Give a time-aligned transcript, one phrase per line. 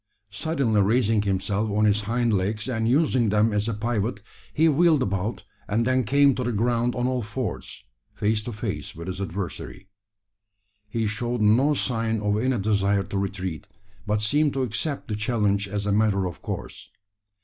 [0.31, 5.03] Suddenly raising himself on his hind legs, and using them as a pivot, he wheeled
[5.03, 7.83] about, and then came to the ground on all fours,
[8.15, 9.89] face to face with his adversary.
[10.89, 13.67] He showed no sign of any desire to retreat,
[14.07, 16.89] but seemed to accept the challenge as a matter of course.